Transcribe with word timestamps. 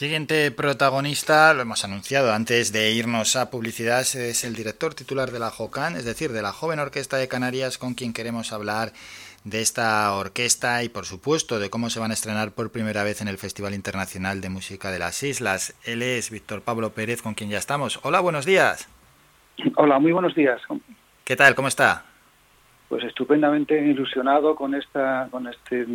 Siguiente 0.00 0.50
protagonista, 0.50 1.52
lo 1.52 1.60
hemos 1.60 1.84
anunciado 1.84 2.32
antes 2.32 2.72
de 2.72 2.90
irnos 2.90 3.36
a 3.36 3.50
publicidad, 3.50 4.00
es 4.00 4.44
el 4.44 4.54
director 4.54 4.94
titular 4.94 5.30
de 5.30 5.38
la 5.38 5.50
JOCAN, 5.50 5.94
es 5.94 6.06
decir, 6.06 6.32
de 6.32 6.40
la 6.40 6.54
Joven 6.54 6.78
Orquesta 6.78 7.18
de 7.18 7.28
Canarias, 7.28 7.76
con 7.76 7.92
quien 7.92 8.14
queremos 8.14 8.54
hablar 8.54 8.92
de 9.44 9.60
esta 9.60 10.10
orquesta 10.14 10.82
y, 10.82 10.88
por 10.88 11.04
supuesto, 11.04 11.58
de 11.58 11.68
cómo 11.68 11.90
se 11.90 12.00
van 12.00 12.12
a 12.12 12.14
estrenar 12.14 12.52
por 12.52 12.72
primera 12.72 13.04
vez 13.04 13.20
en 13.20 13.28
el 13.28 13.36
Festival 13.36 13.74
Internacional 13.74 14.40
de 14.40 14.48
Música 14.48 14.90
de 14.90 15.00
las 15.00 15.22
Islas. 15.22 15.76
Él 15.84 16.00
es 16.00 16.30
Víctor 16.30 16.62
Pablo 16.62 16.94
Pérez, 16.94 17.20
con 17.20 17.34
quien 17.34 17.50
ya 17.50 17.58
estamos. 17.58 18.00
Hola, 18.02 18.20
buenos 18.20 18.46
días. 18.46 18.88
Hola, 19.76 19.98
muy 19.98 20.12
buenos 20.12 20.34
días. 20.34 20.62
¿Qué 21.24 21.36
tal? 21.36 21.54
¿Cómo 21.54 21.68
está? 21.68 22.06
Pues 22.88 23.04
estupendamente 23.04 23.78
ilusionado 23.78 24.56
con 24.56 24.74
esta, 24.74 25.28
con 25.30 25.46
este 25.46 25.86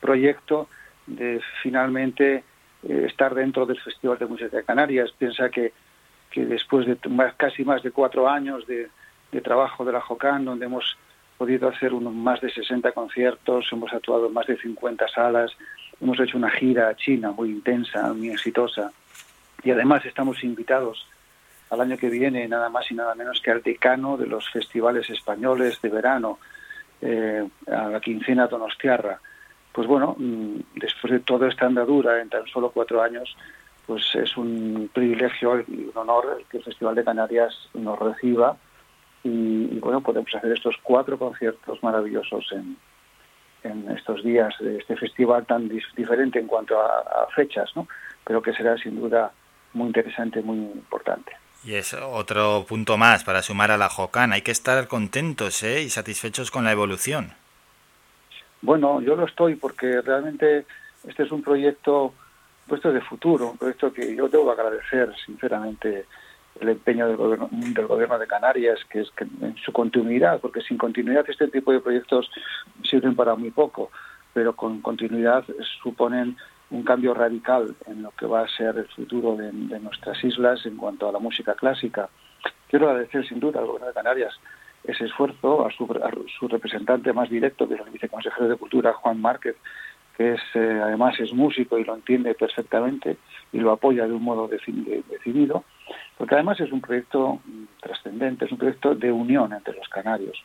proyecto 0.00 0.68
de 1.08 1.40
finalmente 1.60 2.44
eh, 2.86 3.06
estar 3.08 3.34
dentro 3.34 3.66
del 3.66 3.80
Festival 3.80 4.18
de 4.18 4.26
Música 4.26 4.56
de 4.56 4.64
Canarias. 4.64 5.10
Piensa 5.16 5.50
que, 5.50 5.72
que 6.30 6.44
después 6.44 6.86
de 6.86 6.96
casi 7.36 7.64
más 7.64 7.82
de 7.82 7.90
cuatro 7.90 8.28
años 8.28 8.66
de, 8.66 8.88
trabajo 9.42 9.84
de 9.84 9.92
la 9.92 10.00
JOCAN, 10.00 10.44
donde 10.44 10.66
hemos 10.66 10.96
podido 11.36 11.68
hacer 11.68 11.92
unos 11.92 12.12
más 12.12 12.40
de 12.40 12.50
60 12.50 12.92
conciertos, 12.92 13.68
hemos 13.72 13.92
actuado 13.92 14.26
en 14.26 14.32
más 14.32 14.46
de 14.46 14.56
50 14.56 15.06
salas, 15.08 15.52
hemos 16.00 16.18
hecho 16.20 16.36
una 16.36 16.50
gira 16.50 16.88
a 16.88 16.96
China 16.96 17.30
muy 17.32 17.50
intensa, 17.50 18.12
muy 18.12 18.30
exitosa, 18.30 18.92
y 19.62 19.70
además 19.70 20.04
estamos 20.04 20.42
invitados 20.42 21.06
al 21.70 21.80
año 21.80 21.96
que 21.96 22.08
viene 22.08 22.48
nada 22.48 22.68
más 22.68 22.90
y 22.90 22.94
nada 22.94 23.14
menos 23.14 23.40
que 23.40 23.50
al 23.50 23.62
decano 23.62 24.16
de 24.16 24.26
los 24.26 24.48
festivales 24.50 25.08
españoles 25.10 25.80
de 25.82 25.88
verano, 25.88 26.38
eh, 27.00 27.46
a 27.70 27.88
la 27.88 28.00
quincena 28.00 28.46
Donostiarra 28.46 29.20
pues 29.78 29.86
bueno, 29.86 30.16
mm, 30.18 30.56
después 30.74 31.12
de 31.12 31.20
toda 31.20 31.46
esta 31.46 31.66
andadura 31.66 32.20
en 32.20 32.28
tan 32.28 32.44
solo 32.48 32.72
cuatro 32.72 33.00
años, 33.00 33.36
pues 33.86 34.12
es 34.16 34.36
un 34.36 34.90
privilegio 34.92 35.60
y 35.60 35.88
un 35.88 35.92
honor 35.94 36.42
que 36.50 36.56
el 36.56 36.64
Festival 36.64 36.96
de 36.96 37.04
Canarias 37.04 37.54
nos 37.74 37.96
reciba 37.96 38.56
y, 39.22 39.78
bueno, 39.78 40.00
podemos 40.00 40.34
hacer 40.34 40.50
estos 40.50 40.74
cuatro 40.82 41.16
conciertos 41.16 41.80
maravillosos 41.80 42.50
en, 42.50 42.76
estos 43.96 44.24
días 44.24 44.52
de 44.58 44.78
este 44.78 44.96
festival 44.96 45.46
tan 45.46 45.70
diferente 45.96 46.40
en 46.40 46.48
cuanto 46.48 46.76
a, 46.80 47.28
fechas, 47.36 47.70
¿no? 47.76 47.86
pero 48.24 48.42
que 48.42 48.52
será 48.54 48.76
sin 48.78 48.98
duda 48.98 49.30
muy 49.74 49.86
interesante, 49.86 50.42
muy 50.42 50.56
importante. 50.56 51.36
Y 51.62 51.74
es 51.74 51.94
otro 51.94 52.66
punto 52.68 52.96
más 52.96 53.22
para 53.22 53.42
sumar 53.42 53.70
a 53.70 53.76
la 53.76 53.88
JOCAN. 53.88 54.32
Hay 54.32 54.42
que 54.42 54.50
estar 54.50 54.88
contentos 54.88 55.62
¿eh? 55.62 55.82
y 55.82 55.88
satisfechos 55.88 56.50
con 56.50 56.64
la 56.64 56.72
evolución. 56.72 57.34
Bueno, 58.60 59.00
yo 59.00 59.14
lo 59.14 59.26
estoy 59.26 59.54
porque 59.54 60.00
realmente 60.02 60.66
este 61.06 61.22
es 61.22 61.30
un 61.30 61.42
proyecto 61.42 62.12
puesto 62.66 62.92
de 62.92 63.00
futuro, 63.00 63.52
un 63.52 63.58
proyecto 63.58 63.92
que 63.92 64.14
yo 64.14 64.28
debo 64.28 64.50
agradecer 64.50 65.14
sinceramente 65.24 66.06
el 66.60 66.68
empeño 66.70 67.06
del 67.06 67.16
gobierno, 67.16 67.48
del 67.52 67.86
gobierno 67.86 68.18
de 68.18 68.26
Canarias, 68.26 68.80
que 68.90 69.00
es 69.00 69.10
que 69.12 69.24
en 69.24 69.56
su 69.64 69.72
continuidad, 69.72 70.40
porque 70.40 70.60
sin 70.60 70.76
continuidad 70.76 71.24
este 71.28 71.48
tipo 71.48 71.72
de 71.72 71.80
proyectos 71.80 72.30
sirven 72.82 73.14
para 73.14 73.36
muy 73.36 73.50
poco, 73.50 73.90
pero 74.34 74.54
con 74.54 74.80
continuidad 74.80 75.44
suponen 75.82 76.36
un 76.70 76.82
cambio 76.82 77.14
radical 77.14 77.74
en 77.86 78.02
lo 78.02 78.10
que 78.10 78.26
va 78.26 78.42
a 78.42 78.48
ser 78.48 78.76
el 78.76 78.88
futuro 78.88 79.36
de, 79.36 79.50
de 79.52 79.80
nuestras 79.80 80.22
islas 80.24 80.66
en 80.66 80.76
cuanto 80.76 81.08
a 81.08 81.12
la 81.12 81.18
música 81.18 81.54
clásica. 81.54 82.08
Quiero 82.68 82.90
agradecer 82.90 83.26
sin 83.26 83.40
duda 83.40 83.60
al 83.60 83.66
gobierno 83.66 83.86
de 83.86 83.94
Canarias 83.94 84.34
ese 84.88 85.04
esfuerzo 85.04 85.66
a 85.66 85.70
su, 85.70 85.86
su 86.38 86.48
representante 86.48 87.12
más 87.12 87.28
directo, 87.28 87.68
que 87.68 87.74
es 87.74 87.80
el 87.80 87.90
viceconsejero 87.90 88.48
de 88.48 88.56
Cultura, 88.56 88.94
Juan 88.94 89.20
Márquez, 89.20 89.54
que 90.16 90.32
es 90.32 90.40
eh, 90.54 90.80
además 90.82 91.20
es 91.20 91.32
músico 91.32 91.78
y 91.78 91.84
lo 91.84 91.94
entiende 91.94 92.34
perfectamente 92.34 93.18
y 93.52 93.58
lo 93.58 93.70
apoya 93.70 94.06
de 94.06 94.14
un 94.14 94.24
modo 94.24 94.48
decidido, 94.48 95.64
porque 96.16 96.34
además 96.34 96.58
es 96.60 96.72
un 96.72 96.80
proyecto 96.80 97.40
trascendente, 97.80 98.46
es 98.46 98.52
un 98.52 98.58
proyecto 98.58 98.94
de 98.94 99.12
unión 99.12 99.52
entre 99.52 99.76
los 99.76 99.88
canarios. 99.88 100.42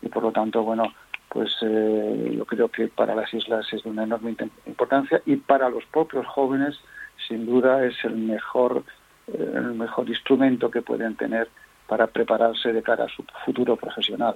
Y 0.00 0.08
por 0.08 0.22
lo 0.22 0.32
tanto, 0.32 0.62
bueno, 0.62 0.92
pues 1.28 1.54
eh, 1.62 2.34
yo 2.36 2.44
creo 2.46 2.68
que 2.68 2.88
para 2.88 3.14
las 3.14 3.32
islas 3.32 3.70
es 3.72 3.82
de 3.84 3.90
una 3.90 4.04
enorme 4.04 4.34
importancia 4.66 5.22
y 5.26 5.36
para 5.36 5.68
los 5.68 5.84
propios 5.86 6.26
jóvenes 6.26 6.80
sin 7.28 7.46
duda 7.46 7.84
es 7.84 7.94
el 8.04 8.16
mejor 8.16 8.82
eh, 9.28 9.52
el 9.54 9.74
mejor 9.74 10.08
instrumento 10.08 10.70
que 10.70 10.82
pueden 10.82 11.14
tener 11.14 11.48
para 11.92 12.06
prepararse 12.06 12.72
de 12.72 12.82
cara 12.82 13.04
a 13.04 13.08
su 13.08 13.22
futuro 13.44 13.76
profesional. 13.76 14.34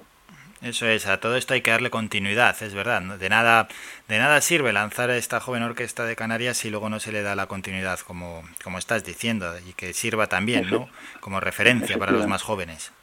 Eso 0.61 0.85
es, 0.85 1.07
a 1.07 1.19
todo 1.19 1.35
esto 1.35 1.55
hay 1.55 1.61
que 1.61 1.71
darle 1.71 1.89
continuidad, 1.89 2.55
es 2.61 2.75
verdad. 2.75 3.01
De 3.17 3.29
nada, 3.29 3.67
de 4.07 4.19
nada 4.19 4.41
sirve 4.41 4.71
lanzar 4.73 5.09
a 5.09 5.17
esta 5.17 5.39
joven 5.39 5.63
orquesta 5.63 6.05
de 6.05 6.15
Canarias 6.15 6.57
si 6.57 6.69
luego 6.69 6.87
no 6.89 6.99
se 6.99 7.11
le 7.11 7.23
da 7.23 7.35
la 7.35 7.47
continuidad, 7.47 7.97
como, 8.01 8.43
como 8.63 8.77
estás 8.77 9.03
diciendo, 9.03 9.47
y 9.67 9.73
que 9.73 9.93
sirva 9.93 10.27
también, 10.27 10.69
¿no? 10.69 10.87
Como 11.19 11.39
referencia 11.39 11.97
para 11.97 12.11
los 12.11 12.27
más 12.27 12.43
jóvenes. 12.43 12.93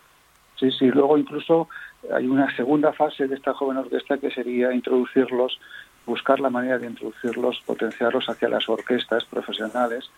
Sí, 0.54 0.70
sí, 0.70 0.87
luego 0.87 1.19
incluso 1.19 1.69
hay 2.14 2.28
una 2.28 2.54
segunda 2.54 2.93
fase 2.93 3.26
de 3.26 3.34
esta 3.34 3.54
joven 3.54 3.78
orquesta 3.78 4.19
que 4.19 4.31
sería 4.31 4.72
introducirlos, 4.72 5.59
buscar 6.06 6.38
la 6.38 6.48
manera 6.48 6.78
de 6.78 6.87
introducirlos, 6.87 7.60
potenciarlos 7.66 8.28
hacia 8.28 8.48
las 8.48 8.69
orquestas 8.69 9.25
profesionales, 9.25 10.09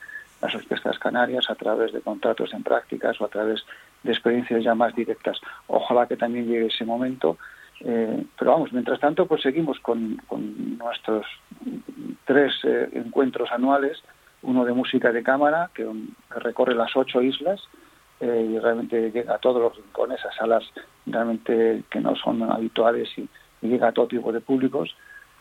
las 0.43 0.55
orquestas 0.55 0.99
canarias 0.99 1.49
a 1.49 1.55
través 1.55 1.95
de 1.95 2.03
contratos 2.03 2.53
en 2.53 2.63
prácticas 2.63 3.19
o 3.21 3.25
a 3.25 3.29
través 3.29 3.65
de 4.07 4.13
experiencias 4.13 4.65
ya 4.65 4.75
más 4.75 4.95
directas. 4.95 5.39
Ojalá 5.67 6.07
que 6.07 6.17
también 6.17 6.47
llegue 6.47 6.67
ese 6.67 6.85
momento. 6.85 7.37
Eh, 7.81 8.25
pero 8.39 8.53
vamos, 8.53 8.73
mientras 8.73 9.01
tanto, 9.01 9.27
pues 9.27 9.43
seguimos 9.43 9.79
con, 9.81 10.21
nuestros 10.79 11.27
tres 12.25 12.53
eh, 12.65 12.89
encuentros 12.93 13.51
anuales, 13.53 14.03
uno 14.43 14.65
de 14.65 14.73
música 14.73 15.13
de 15.13 15.23
cámara, 15.23 15.71
que, 15.75 15.87
recorre 16.31 16.75
las 16.75 16.97
ocho 16.97 17.21
islas 17.21 17.61
eh, 18.21 18.49
y 18.51 18.59
realmente 18.59 19.11
llega 19.11 19.35
a 19.35 19.39
todos 19.39 19.61
los 19.61 19.77
rincones, 19.77 20.25
a 20.25 20.33
salas 20.33 20.65
realmente 21.05 21.83
que 21.91 22.01
no 22.01 22.17
son 22.17 22.43
habituales 22.51 23.09
y, 23.19 23.29
llega 23.63 23.89
a 23.89 23.93
todo 23.93 24.07
tipo 24.07 24.33
de 24.33 24.41
públicos. 24.41 24.95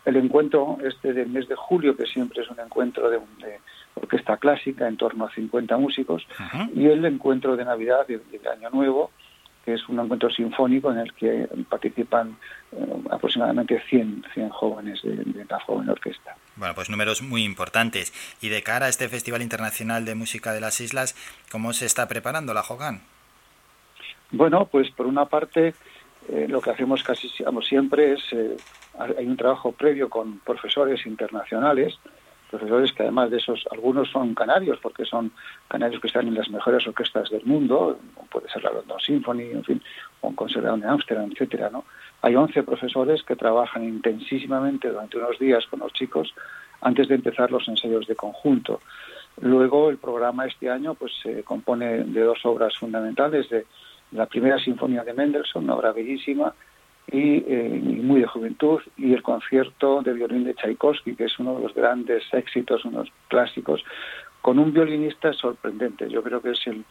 El 0.05 0.17
encuentro 0.17 0.77
este 0.83 1.13
del 1.13 1.29
mes 1.29 1.47
de 1.47 1.55
julio, 1.55 1.97
que 1.97 2.05
siempre 2.05 2.43
es 2.43 2.49
un 2.49 2.59
encuentro 2.59 3.09
de, 3.09 3.17
de 3.17 3.59
orquesta 3.95 4.37
clásica, 4.37 4.87
en 4.87 4.97
torno 4.97 5.25
a 5.25 5.31
50 5.31 5.77
músicos, 5.77 6.27
y 6.73 6.85
el 6.87 7.03
encuentro 7.05 7.55
de 7.55 7.65
Navidad 7.65 8.05
de, 8.07 8.21
Año 8.49 8.69
Nuevo, 8.69 9.11
que 9.63 9.73
es 9.73 9.89
un 9.89 9.99
encuentro 9.99 10.29
sinfónico 10.29 10.91
en 10.91 10.99
el 10.99 11.13
que 11.13 11.49
participan 11.67 12.37
eh, 12.71 12.85
aproximadamente 13.09 13.81
100, 13.89 14.25
100 14.31 14.49
jóvenes 14.49 15.01
de, 15.01 15.15
de, 15.15 15.45
la 15.49 15.59
joven 15.61 15.89
orquesta. 15.89 16.37
Bueno, 16.55 16.75
pues 16.75 16.91
números 16.91 17.23
muy 17.23 17.43
importantes. 17.43 18.13
Y 18.41 18.49
de 18.49 18.61
cara 18.61 18.85
a 18.85 18.89
este 18.89 19.09
Festival 19.09 19.41
Internacional 19.41 20.05
de 20.05 20.13
Música 20.13 20.53
de 20.53 20.61
las 20.61 20.79
Islas, 20.81 21.15
¿cómo 21.51 21.73
se 21.73 21.87
está 21.87 22.07
preparando 22.07 22.53
la 22.53 22.61
Jogan? 22.61 23.01
Bueno, 24.31 24.67
pues 24.71 24.91
por 24.91 25.07
una 25.07 25.25
parte, 25.25 25.73
eh, 26.29 26.47
lo 26.49 26.61
que 26.61 26.71
hacemos 26.71 27.03
casi 27.03 27.29
siempre 27.67 28.13
es, 28.13 28.21
eh, 28.33 28.57
hay 28.99 29.25
un 29.25 29.37
trabajo 29.37 29.71
previo 29.71 30.09
con 30.09 30.39
profesores 30.39 31.05
internacionales, 31.05 31.99
profesores 32.49 32.91
que 32.93 33.03
además 33.03 33.31
de 33.31 33.37
esos, 33.37 33.65
algunos 33.71 34.09
son 34.09 34.33
canarios, 34.33 34.79
porque 34.81 35.05
son 35.05 35.31
canarios 35.67 36.01
que 36.01 36.07
están 36.07 36.27
en 36.27 36.35
las 36.35 36.49
mejores 36.49 36.87
orquestas 36.87 37.29
del 37.29 37.43
mundo, 37.45 37.99
puede 38.31 38.49
ser 38.49 38.63
la 38.63 38.71
London 38.71 38.99
Symphony, 38.99 39.51
en 39.51 39.63
fin, 39.63 39.81
o 40.21 40.29
un 40.29 40.35
conservador 40.35 40.79
de 40.79 40.87
Ámsterdam, 40.87 41.31
etcétera. 41.31 41.71
Hay 42.21 42.35
11 42.35 42.63
profesores 42.63 43.23
que 43.23 43.35
trabajan 43.35 43.83
intensísimamente 43.83 44.89
durante 44.89 45.17
unos 45.17 45.37
días 45.39 45.65
con 45.67 45.79
los 45.79 45.93
chicos 45.93 46.33
antes 46.81 47.07
de 47.07 47.15
empezar 47.15 47.51
los 47.51 47.67
ensayos 47.67 48.07
de 48.07 48.15
conjunto. 48.15 48.81
Luego 49.41 49.89
el 49.89 49.97
programa 49.97 50.45
este 50.45 50.69
año 50.69 50.93
pues 50.93 51.11
se 51.21 51.43
compone 51.43 52.03
de 52.03 52.21
dos 52.21 52.45
obras 52.45 52.77
fundamentales, 52.77 53.49
de 53.49 53.65
la 54.11 54.27
primera 54.27 54.57
sinfonía 54.59 55.03
de 55.03 55.13
Mendelssohn, 55.13 55.65
una 55.65 55.75
obra 55.75 55.91
bellísima, 55.91 56.53
eh, 57.07 57.81
y, 57.83 58.01
muy 58.01 58.21
de 58.21 58.27
juventud, 58.27 58.81
y 58.97 59.13
el 59.13 59.21
concierto 59.21 60.01
de 60.01 60.13
violín 60.13 60.43
de 60.43 60.55
Tchaikovsky, 60.55 61.15
que 61.15 61.25
es 61.25 61.39
uno 61.39 61.55
de 61.55 61.63
los 61.63 61.73
grandes 61.73 62.23
éxitos, 62.33 62.83
unos 62.85 63.09
clásicos, 63.27 63.83
con 64.41 64.59
un 64.59 64.73
violinista 64.73 65.33
sorprendente. 65.33 66.09
Yo 66.09 66.23
creo 66.23 66.41
que 66.41 66.51
es 66.51 66.67
el, 66.67 66.83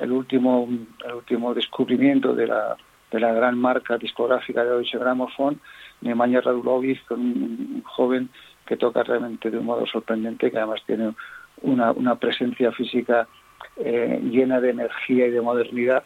el, 0.00 0.12
último, 0.12 0.68
el 1.04 1.14
último 1.14 1.54
descubrimiento 1.54 2.34
de 2.34 2.46
la, 2.48 2.76
de 3.10 3.20
la 3.20 3.32
gran 3.32 3.58
marca 3.58 3.96
discográfica 3.96 4.64
de 4.64 4.70
Deutsche 4.70 4.98
Grammophon, 4.98 5.60
Nemanja 6.00 6.40
Radulovic, 6.40 7.04
con 7.06 7.20
un 7.20 7.82
joven 7.84 8.28
que 8.66 8.76
toca 8.76 9.02
realmente 9.02 9.50
de 9.50 9.58
un 9.58 9.66
modo 9.66 9.86
sorprendente, 9.86 10.50
que 10.50 10.58
además 10.58 10.82
tiene 10.86 11.14
una, 11.62 11.92
una 11.92 12.16
presencia 12.16 12.72
física 12.72 13.28
eh, 13.76 14.20
llena 14.22 14.60
de 14.60 14.70
energía 14.70 15.26
y 15.26 15.30
de 15.30 15.40
modernidad 15.40 16.04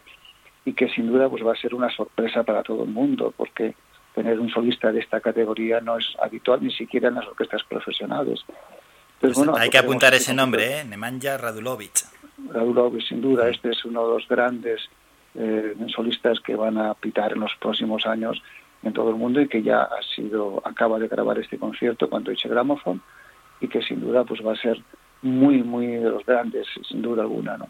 y 0.68 0.74
que 0.74 0.88
sin 0.90 1.06
duda 1.06 1.30
pues 1.30 1.42
va 1.44 1.52
a 1.52 1.56
ser 1.56 1.74
una 1.74 1.88
sorpresa 1.88 2.42
para 2.42 2.62
todo 2.62 2.84
el 2.84 2.90
mundo 2.90 3.32
porque 3.34 3.74
tener 4.14 4.38
un 4.38 4.50
solista 4.50 4.92
de 4.92 5.00
esta 5.00 5.18
categoría 5.18 5.80
no 5.80 5.96
es 5.96 6.06
habitual 6.20 6.62
ni 6.62 6.70
siquiera 6.70 7.08
en 7.08 7.14
las 7.14 7.26
orquestas 7.26 7.62
profesionales. 7.64 8.44
Pues 9.18 9.34
bueno, 9.34 9.56
hay 9.56 9.70
que 9.70 9.78
apuntar 9.78 10.12
ese 10.12 10.34
nombre, 10.34 10.80
¿eh? 10.80 10.84
Nemanja 10.84 11.38
Radulovic. 11.38 12.04
Radulovic, 12.52 13.02
sin 13.08 13.22
duda, 13.22 13.48
este 13.48 13.70
es 13.70 13.82
uno 13.86 14.06
de 14.06 14.14
los 14.14 14.28
grandes 14.28 14.82
eh, 15.34 15.74
solistas 15.94 16.38
que 16.40 16.54
van 16.54 16.76
a 16.76 16.92
pitar 16.92 17.32
en 17.32 17.40
los 17.40 17.54
próximos 17.58 18.04
años 18.04 18.42
en 18.82 18.92
todo 18.92 19.08
el 19.08 19.16
mundo 19.16 19.40
y 19.40 19.48
que 19.48 19.62
ya 19.62 19.84
ha 19.84 20.02
sido 20.14 20.60
acaba 20.66 20.98
de 20.98 21.08
grabar 21.08 21.38
este 21.38 21.58
concierto 21.58 22.10
con 22.10 22.24
Deutsche 22.24 22.50
Grammophon 22.50 23.00
y 23.62 23.68
que 23.68 23.80
sin 23.80 24.02
duda 24.02 24.24
pues 24.24 24.44
va 24.46 24.52
a 24.52 24.56
ser 24.56 24.78
muy, 25.22 25.62
muy 25.62 25.86
de 25.86 26.10
los 26.10 26.26
grandes, 26.26 26.66
sin 26.86 27.00
duda 27.00 27.22
alguna, 27.22 27.56
¿no? 27.56 27.68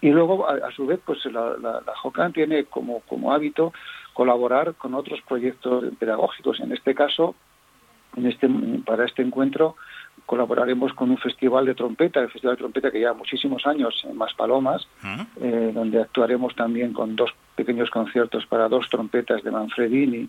Y 0.00 0.10
luego, 0.10 0.48
a, 0.48 0.70
su 0.72 0.86
vez, 0.86 1.00
pues 1.04 1.24
la, 1.26 1.56
la, 1.56 1.82
JOCAN 2.02 2.32
tiene 2.32 2.64
como, 2.64 3.00
como 3.00 3.32
hábito 3.32 3.72
colaborar 4.12 4.74
con 4.74 4.94
otros 4.94 5.20
proyectos 5.26 5.84
pedagógicos. 5.98 6.60
En 6.60 6.72
este 6.72 6.94
caso, 6.94 7.34
en 8.16 8.26
este, 8.26 8.48
para 8.84 9.04
este 9.04 9.22
encuentro, 9.22 9.76
colaboraremos 10.24 10.92
con 10.94 11.10
un 11.10 11.18
festival 11.18 11.66
de 11.66 11.74
trompeta, 11.74 12.20
el 12.20 12.30
Festival 12.30 12.56
de 12.56 12.60
Trompeta 12.60 12.90
que 12.90 12.98
lleva 12.98 13.14
muchísimos 13.14 13.66
años 13.66 14.04
en 14.08 14.16
Maspalomas, 14.16 14.88
eh, 15.40 15.70
donde 15.72 16.00
actuaremos 16.00 16.54
también 16.56 16.92
con 16.92 17.14
dos 17.14 17.30
pequeños 17.54 17.90
conciertos 17.90 18.46
para 18.46 18.68
dos 18.68 18.88
trompetas 18.90 19.42
de 19.44 19.50
Manfredini 19.50 20.28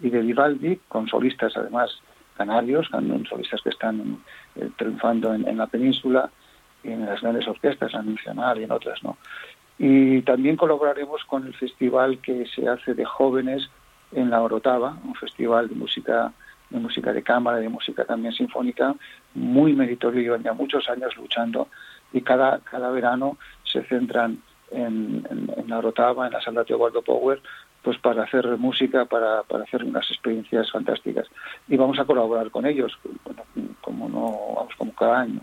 y 0.00 0.10
de 0.10 0.20
Vivaldi, 0.20 0.80
con 0.88 1.08
solistas 1.08 1.56
además 1.56 1.90
canarios, 2.36 2.88
solistas 3.28 3.60
que 3.62 3.70
están 3.70 4.18
eh, 4.54 4.68
triunfando 4.76 5.34
en, 5.34 5.56
la 5.56 5.66
península, 5.66 6.30
en 6.92 7.06
las 7.06 7.20
grandes 7.20 7.46
orquestas, 7.46 7.92
la 7.92 8.02
Nacional 8.02 8.60
y 8.60 8.64
en 8.64 8.72
otras, 8.72 9.02
¿no? 9.02 9.16
Y 9.78 10.22
también 10.22 10.56
colaboraremos 10.56 11.24
con 11.24 11.46
el 11.46 11.54
festival 11.54 12.18
que 12.18 12.46
se 12.46 12.68
hace 12.68 12.94
de 12.94 13.04
jóvenes 13.04 13.70
en 14.12 14.30
la 14.30 14.42
Orotava, 14.42 14.96
un 15.04 15.14
festival 15.14 15.68
de 15.68 15.74
música 15.74 16.32
de 16.70 16.78
música 16.78 17.12
de 17.12 17.22
cámara, 17.22 17.58
de 17.58 17.68
música 17.68 18.04
también 18.04 18.34
sinfónica, 18.34 18.94
muy 19.34 19.72
meritorio, 19.72 20.20
llevan 20.20 20.42
ya 20.42 20.52
muchos 20.52 20.88
años 20.90 21.16
luchando 21.16 21.68
y 22.12 22.20
cada, 22.20 22.58
cada 22.60 22.90
verano 22.90 23.38
se 23.64 23.82
centran 23.84 24.42
en, 24.70 25.24
la 25.66 25.78
Orotava, 25.78 26.26
en 26.26 26.32
la 26.32 26.42
sala 26.42 26.64
de 26.64 26.74
Waldo 26.74 27.02
Power, 27.02 27.40
pues 27.82 27.98
para 27.98 28.24
hacer 28.24 28.46
música, 28.58 29.04
para, 29.06 29.42
para 29.44 29.64
hacer 29.64 29.84
unas 29.84 30.10
experiencias 30.10 30.70
fantásticas. 30.70 31.26
Y 31.68 31.76
vamos 31.76 31.98
a 31.98 32.04
colaborar 32.04 32.50
con 32.50 32.66
ellos, 32.66 32.98
como 33.80 34.08
no, 34.08 34.54
vamos 34.56 34.74
como 34.76 34.92
cada 34.94 35.20
año. 35.20 35.40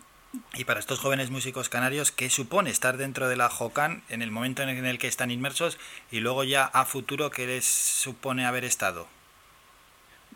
Y 0.56 0.66
para 0.66 0.80
estos 0.80 1.00
jóvenes 1.00 1.32
músicos 1.32 1.70
canarios, 1.70 2.12
¿qué 2.12 2.30
supone 2.30 2.70
estar 2.70 2.98
dentro 2.98 3.28
de 3.28 3.36
la 3.36 3.50
JOCAN 3.50 4.04
en 4.10 4.22
el 4.22 4.32
momento 4.32 4.64
en 4.64 4.86
el 4.86 4.98
que 4.98 5.08
están 5.08 5.32
inmersos 5.32 5.78
y 6.12 6.20
luego 6.20 6.44
ya 6.44 6.66
a 6.66 6.86
futuro 6.86 7.30
qué 7.30 7.46
les 7.46 7.66
supone 7.66 8.46
haber 8.46 8.64
estado? 8.64 9.08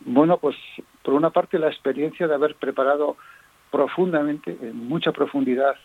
Bueno, 0.02 0.38
pues 0.38 0.56
por 1.04 1.14
una 1.14 1.30
parte 1.30 1.60
la 1.60 1.68
experiencia 1.68 2.28
de 2.28 2.36
haber 2.36 2.56
preparado 2.56 3.18
profundamente, 3.72 4.58
en 4.62 4.88
mucha 4.88 5.12
profundidad, 5.12 5.76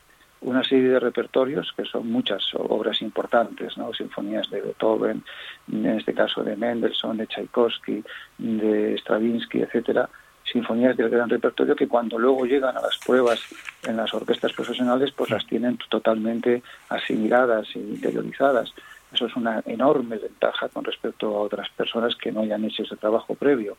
una 0.40 0.62
serie 0.62 0.88
de 0.88 1.00
repertorios 1.00 1.72
que 1.76 1.84
son 1.84 2.11
muchas 2.11 2.43
obras 2.55 3.00
importantes, 3.02 3.76
¿no? 3.78 3.93
Sinfonías 3.94 4.50
de 4.50 4.61
Beethoven, 4.61 5.25
en 5.72 5.87
este 5.87 6.12
caso 6.12 6.43
de 6.43 6.56
Mendelssohn, 6.56 7.16
de 7.16 7.26
Tchaikovsky, 7.26 8.05
de 8.38 8.94
Stravinsky, 8.99 9.62
etcétera, 9.62 10.08
sinfonías 10.44 10.96
del 10.96 11.11
gran 11.11 11.29
repertorio 11.29 11.75
que 11.75 11.88
cuando 11.88 12.19
luego 12.19 12.44
llegan 12.44 12.76
a 12.76 12.82
las 12.82 12.99
pruebas 12.99 13.41
en 13.82 13.96
las 13.96 14.12
orquestas 14.12 14.52
profesionales, 14.52 15.12
pues 15.17 15.31
las 15.31 15.46
tienen 15.46 15.79
totalmente 15.88 16.62
asimiladas 16.88 17.69
y 17.75 17.79
interiorizadas. 17.79 18.73
Eso 19.12 19.26
es 19.26 19.37
una 19.37 19.62
enorme 19.67 20.19
ventaja 20.19 20.69
con 20.69 20.85
respecto 20.85 21.29
a 21.29 21.41
otras 21.41 21.69
personas 21.70 22.14
que 22.17 22.32
no 22.32 22.41
hayan 22.41 22.64
hecho 22.64 22.82
ese 22.82 22.96
trabajo 22.96 23.35
previo. 23.35 23.76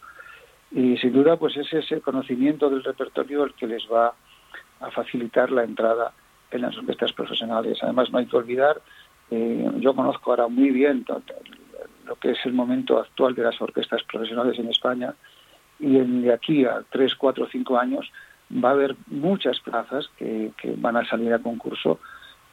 Y 0.72 0.98
sin 0.98 1.14
duda, 1.14 1.38
pues 1.38 1.56
es 1.58 1.72
ese 1.74 2.02
conocimiento 2.02 2.70
del 2.70 2.84
repertorio 2.84 3.44
el 3.44 3.54
que 3.54 3.68
les 3.68 3.84
va 3.92 4.14
a 4.80 4.92
facilitar 4.92 5.52
la 5.52 5.64
entrada 5.64 6.14
en 6.52 6.62
las 6.62 6.78
orquestas 6.78 7.14
profesionales. 7.14 7.78
Además, 7.82 8.12
no 8.12 8.18
hay 8.18 8.26
que 8.26 8.38
olvidar, 8.38 8.82
eh, 9.32 9.72
yo 9.78 9.96
conozco 9.96 10.32
ahora 10.32 10.48
muy 10.48 10.70
bien 10.70 11.06
lo 12.06 12.16
que 12.16 12.32
es 12.32 12.38
el 12.46 12.54
momento 12.54 13.00
actual 13.00 13.34
de 13.36 13.44
las 13.44 13.60
orquestas 13.62 14.04
profesionales 14.04 14.58
en 14.60 14.70
España 14.70 15.16
y 15.80 15.98
en, 15.98 16.22
de 16.22 16.34
aquí 16.34 16.66
a 16.66 16.84
tres, 16.90 17.16
cuatro, 17.16 17.48
cinco 17.52 17.78
años 17.78 18.12
va 18.52 18.70
a 18.70 18.74
haber 18.74 18.96
muchas 19.08 19.60
plazas 19.60 20.10
que, 20.18 20.52
que 20.58 20.74
van 20.78 20.98
a 20.98 21.06
salir 21.06 21.34
a 21.34 21.40
concurso 21.40 22.00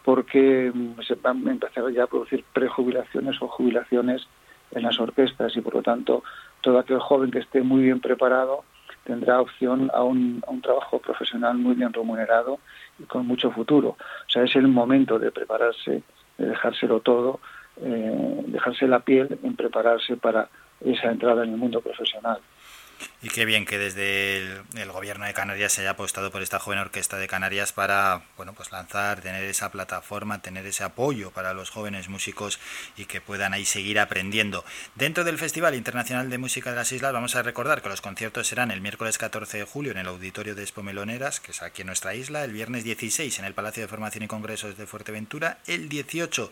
porque 0.04 0.70
mm, 0.74 1.00
se 1.06 1.14
van 1.14 1.46
a 1.46 1.50
empezar 1.50 1.90
ya 1.92 2.04
a 2.04 2.06
producir 2.06 2.44
prejubilaciones 2.52 3.40
o 3.40 3.48
jubilaciones 3.48 4.26
en 4.72 4.82
las 4.82 4.98
orquestas 4.98 5.56
y 5.56 5.60
por 5.60 5.74
lo 5.74 5.82
tanto 5.82 6.22
todo 6.60 6.78
aquel 6.78 6.98
joven 6.98 7.30
que 7.30 7.40
esté 7.40 7.62
muy 7.62 7.82
bien 7.82 8.00
preparado 8.00 8.64
tendrá 9.04 9.40
opción 9.40 9.90
a 9.92 10.02
un, 10.02 10.42
trabajo 10.62 10.98
profesional 11.00 11.58
muy 11.58 11.74
bien 11.74 11.92
remunerado 11.92 12.60
y 12.98 13.04
con 13.04 13.26
mucho 13.26 13.50
futuro. 13.50 13.88
O 13.88 14.30
sea, 14.30 14.44
es 14.44 14.54
el 14.54 14.68
momento 14.68 15.18
de 15.18 15.32
prepararse, 15.32 16.02
de 16.38 16.46
dejárselo 16.46 17.00
todo, 17.00 17.40
eh, 17.80 18.44
dejarse 18.46 18.86
la 18.86 19.00
piel 19.00 19.38
en 19.42 19.56
prepararse 19.56 20.16
para 20.16 20.48
esa 20.84 21.10
entrada 21.10 21.42
en 21.44 21.50
el 21.50 21.56
mundo 21.56 21.80
profesional. 21.80 22.38
Y 23.22 23.28
qué 23.28 23.44
bien 23.44 23.66
que 23.66 23.78
desde 23.78 24.38
el, 24.74 24.92
gobierno 24.92 25.24
de 25.24 25.34
Canarias 25.34 25.72
se 25.72 25.82
haya 25.82 25.90
apostado 25.90 26.30
por 26.30 26.42
esta 26.42 26.58
joven 26.58 26.80
orquesta 26.80 27.16
de 27.16 27.28
Canarias 27.28 27.72
para 27.72 28.22
bueno 28.36 28.52
pues 28.52 28.72
lanzar, 28.72 29.20
tener 29.20 29.44
esa 29.44 29.70
plataforma, 29.70 30.42
tener 30.42 30.66
ese 30.66 30.84
apoyo 30.84 31.30
para 31.30 31.54
los 31.54 31.70
jóvenes 31.70 32.08
músicos 32.08 32.58
y 32.96 33.04
que 33.04 33.20
puedan 33.20 33.54
ahí 33.54 33.64
seguir 33.64 34.00
aprendiendo. 34.00 34.64
Dentro 34.94 35.24
del 35.24 35.38
Festival 35.38 35.74
Internacional 35.74 36.30
de 36.30 36.38
Música 36.38 36.70
de 36.70 36.76
las 36.76 36.92
Islas 36.92 37.12
vamos 37.12 37.36
a 37.36 37.42
recordar 37.42 37.80
que 37.80 37.88
los 37.88 38.00
conciertos 38.00 38.48
serán 38.48 38.70
el 38.70 38.80
miércoles 38.80 39.18
14 39.18 39.58
de 39.58 39.64
julio 39.64 39.92
en 39.92 39.98
el 39.98 40.08
Auditorio 40.08 40.54
de 40.54 40.64
Espomeloneras, 40.64 41.40
que 41.40 41.52
es 41.52 41.62
aquí 41.62 41.82
en 41.82 41.86
nuestra 41.86 42.14
isla, 42.14 42.44
el 42.44 42.52
viernes 42.52 42.84
16 42.84 43.38
en 43.38 43.44
el 43.44 43.54
Palacio 43.54 43.82
de 43.82 43.88
Formación 43.88 44.24
y 44.24 44.28
Congresos 44.28 44.76
de 44.76 44.86
Fuerteventura, 44.86 45.58
el 45.66 45.88
18 45.88 46.50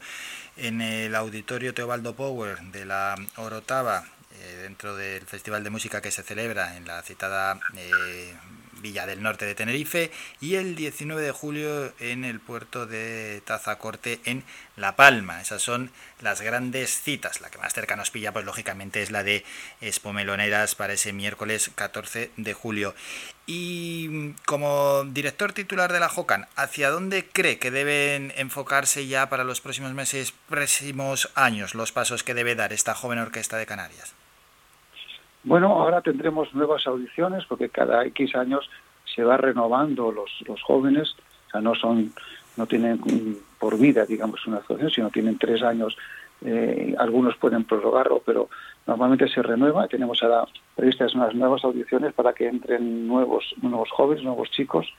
en 0.56 0.80
el 0.80 1.14
Auditorio 1.14 1.74
Teobaldo 1.74 2.14
Power 2.14 2.60
de 2.60 2.84
la 2.84 3.16
Orotava 3.36 4.04
eh, 4.32 4.58
dentro 4.62 4.96
del 4.96 5.26
Festival 5.26 5.64
de 5.64 5.70
Música 5.70 6.00
que 6.00 6.10
se 6.10 6.22
celebra 6.22 6.76
en 6.76 6.86
la 6.86 7.02
citada 7.02 7.58
eh, 7.76 8.34
Villa 8.80 9.06
del 9.06 9.22
Norte 9.22 9.44
de 9.44 9.54
Tenerife 9.54 10.10
y 10.40 10.54
el 10.54 10.74
19 10.74 11.20
de 11.22 11.32
julio 11.32 11.92
en 11.98 12.24
el 12.24 12.40
puerto 12.40 12.86
de 12.86 13.42
Tazacorte 13.44 14.20
en 14.24 14.44
La 14.76 14.96
Palma. 14.96 15.40
Esas 15.40 15.62
son 15.62 15.90
las 16.20 16.40
grandes 16.40 17.00
citas. 17.00 17.40
La 17.40 17.50
que 17.50 17.58
más 17.58 17.74
cerca 17.74 17.96
nos 17.96 18.10
pilla, 18.10 18.32
pues 18.32 18.44
lógicamente 18.44 19.02
es 19.02 19.10
la 19.10 19.22
de 19.22 19.44
Espomeloneras 19.80 20.74
para 20.74 20.94
ese 20.94 21.12
miércoles 21.12 21.70
14 21.74 22.30
de 22.36 22.54
julio. 22.54 22.94
Y 23.46 24.32
como 24.46 25.04
director 25.04 25.52
titular 25.52 25.92
de 25.92 26.00
la 26.00 26.08
JOCAN, 26.08 26.46
¿hacia 26.56 26.90
dónde 26.90 27.26
cree 27.26 27.58
que 27.58 27.70
deben 27.70 28.32
enfocarse 28.36 29.06
ya 29.06 29.28
para 29.28 29.44
los 29.44 29.60
próximos 29.60 29.92
meses, 29.92 30.32
próximos 30.48 31.30
años, 31.34 31.74
los 31.74 31.92
pasos 31.92 32.22
que 32.22 32.34
debe 32.34 32.54
dar 32.54 32.72
esta 32.72 32.94
joven 32.94 33.18
orquesta 33.18 33.56
de 33.56 33.66
Canarias? 33.66 34.14
Bueno, 35.42 35.68
ahora 35.68 36.02
tendremos 36.02 36.54
nuevas 36.54 36.86
audiciones 36.86 37.44
porque 37.46 37.70
cada 37.70 38.04
X 38.06 38.34
años 38.34 38.68
se 39.14 39.24
va 39.24 39.36
renovando 39.36 40.12
los, 40.12 40.30
los 40.46 40.62
jóvenes, 40.62 41.16
o 41.48 41.50
sea, 41.50 41.60
no 41.60 41.74
son, 41.74 42.12
no 42.56 42.66
tienen 42.66 43.00
por 43.58 43.78
vida, 43.78 44.04
digamos, 44.04 44.46
una 44.46 44.58
asociación, 44.58 44.90
sino 44.90 45.10
tienen 45.10 45.38
tres 45.38 45.62
años. 45.62 45.96
Eh, 46.42 46.94
algunos 46.98 47.36
pueden 47.36 47.64
prorrogarlo, 47.64 48.22
pero 48.24 48.48
normalmente 48.86 49.28
se 49.28 49.42
renueva. 49.42 49.88
Tenemos 49.88 50.22
ahora 50.22 50.44
previstas 50.76 51.14
unas 51.14 51.34
nuevas 51.34 51.64
audiciones 51.64 52.12
para 52.12 52.32
que 52.32 52.46
entren 52.46 53.06
nuevos, 53.06 53.54
nuevos 53.62 53.90
jóvenes, 53.90 54.24
nuevos 54.24 54.50
chicos, 54.50 54.92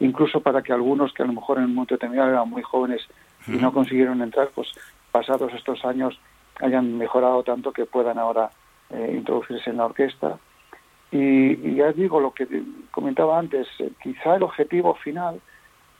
incluso 0.00 0.40
para 0.40 0.62
que 0.62 0.72
algunos 0.72 1.12
que 1.12 1.22
a 1.22 1.26
lo 1.26 1.32
mejor 1.32 1.58
en 1.58 1.64
un 1.64 1.74
momento 1.74 1.94
determinado 1.94 2.30
eran 2.30 2.50
muy 2.50 2.62
jóvenes 2.62 3.02
y 3.46 3.52
no 3.52 3.72
consiguieron 3.72 4.22
entrar, 4.22 4.50
pues 4.54 4.68
pasados 5.12 5.52
estos 5.52 5.84
años 5.84 6.18
hayan 6.60 6.96
mejorado 6.96 7.42
tanto 7.42 7.72
que 7.72 7.84
puedan 7.84 8.18
ahora 8.18 8.50
eh, 8.94 9.12
introducirse 9.16 9.70
en 9.70 9.78
la 9.78 9.86
orquesta. 9.86 10.38
Y, 11.10 11.74
ya 11.74 11.92
digo 11.92 12.20
lo 12.20 12.32
que 12.32 12.46
comentaba 12.90 13.38
antes, 13.38 13.68
eh, 13.78 13.90
quizá 14.02 14.36
el 14.36 14.42
objetivo 14.42 14.94
final 14.94 15.40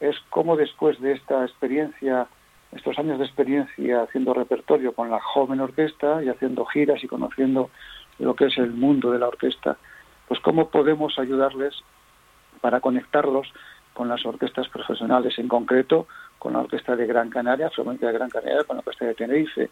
es 0.01 0.17
cómo 0.31 0.57
después 0.57 1.01
de 1.01 1.13
esta 1.13 1.45
experiencia, 1.45 2.27
estos 2.73 2.99
años 2.99 3.19
de 3.19 3.25
experiencia 3.25 4.03
haciendo 4.03 4.35
repertorio 4.35 4.93
con 4.93 5.11
la 5.11 5.21
joven 5.21 5.61
orquesta 5.61 6.23
y 6.23 6.29
haciendo 6.29 6.65
giras 6.67 7.03
y 7.03 7.09
conociendo 7.09 7.71
lo 8.19 8.35
que 8.35 8.47
es 8.47 8.59
el 8.59 8.73
mundo 8.73 9.11
de 9.11 9.19
la 9.19 9.29
orquesta, 9.29 9.77
pues 10.29 10.41
cómo 10.41 10.69
podemos 10.69 11.19
ayudarles 11.19 11.75
para 12.61 12.81
conectarlos 12.81 13.53
con 13.93 14.09
las 14.09 14.25
orquestas 14.27 14.69
profesionales, 14.69 15.39
en 15.39 15.49
concreto 15.49 16.07
con 16.39 16.53
la 16.53 16.61
Orquesta 16.61 16.97
de 16.97 17.07
Gran 17.07 17.31
Canaria, 17.31 17.71
solamente 17.71 18.07
de 18.07 18.13
Gran 18.13 18.29
Canaria, 18.29 18.65
con 18.65 18.77
la 18.77 18.81
Orquesta 18.81 19.07
de 19.07 19.15
Tenerife, 19.15 19.71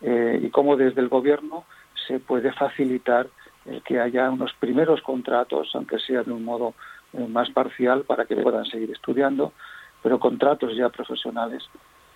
eh, 0.00 0.40
y 0.42 0.48
cómo 0.50 0.76
desde 0.76 1.00
el 1.00 1.08
gobierno 1.08 1.64
se 2.06 2.20
puede 2.20 2.52
facilitar 2.52 3.28
el 3.66 3.82
que 3.82 4.00
haya 4.00 4.30
unos 4.30 4.52
primeros 4.54 5.00
contratos, 5.02 5.70
aunque 5.74 5.98
sea 5.98 6.22
de 6.22 6.32
un 6.32 6.44
modo 6.44 6.74
eh, 7.12 7.26
más 7.26 7.50
parcial, 7.50 8.02
para 8.02 8.26
que 8.26 8.36
puedan 8.36 8.64
seguir 8.66 8.90
estudiando, 8.90 9.52
pero 10.02 10.18
contratos 10.18 10.76
ya 10.76 10.88
profesionales. 10.88 11.64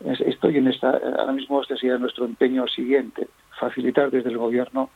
Estoy 0.05 0.59
en 0.59 0.69
esta, 0.69 0.91
ahora 0.91 1.33
mismo 1.33 1.61
este 1.61 1.77
sería 1.77 1.99
nuestro 1.99 2.25
empeño 2.25 2.69
siguiente, 2.69 3.29
facilitar 3.59 4.11
desde 4.11 4.31
el 4.31 4.39
gobierno 4.39 4.91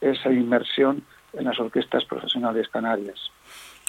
esa 0.00 0.30
inmersión 0.30 1.02
en 1.32 1.44
las 1.44 1.58
orquestas 1.58 2.04
profesionales 2.04 2.68
canarias. 2.68 3.30